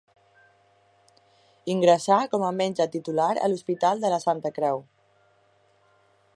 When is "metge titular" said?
2.61-3.29